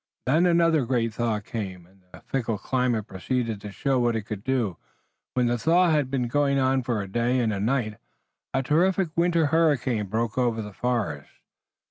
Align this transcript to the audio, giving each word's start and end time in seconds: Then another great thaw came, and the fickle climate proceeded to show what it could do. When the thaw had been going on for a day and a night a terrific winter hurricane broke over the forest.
Then 0.25 0.47
another 0.47 0.83
great 0.87 1.13
thaw 1.13 1.41
came, 1.41 1.85
and 1.85 2.01
the 2.11 2.21
fickle 2.21 2.57
climate 2.57 3.05
proceeded 3.05 3.61
to 3.61 3.71
show 3.71 3.99
what 3.99 4.15
it 4.15 4.23
could 4.23 4.43
do. 4.43 4.77
When 5.35 5.45
the 5.45 5.59
thaw 5.59 5.91
had 5.91 6.09
been 6.09 6.27
going 6.27 6.57
on 6.57 6.81
for 6.81 7.03
a 7.03 7.07
day 7.07 7.37
and 7.37 7.53
a 7.53 7.59
night 7.59 7.97
a 8.51 8.63
terrific 8.63 9.09
winter 9.15 9.45
hurricane 9.53 10.07
broke 10.07 10.39
over 10.39 10.63
the 10.63 10.73
forest. 10.73 11.29